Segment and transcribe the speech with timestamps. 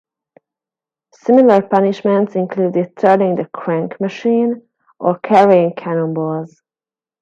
[1.13, 4.63] Similar punishments included turning the "crank machine"
[4.97, 6.59] or carrying cannonballs.